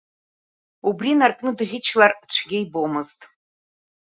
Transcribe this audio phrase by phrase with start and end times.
[0.87, 3.21] Убри инаркны, дӷьычлар цәгьа ибомызт.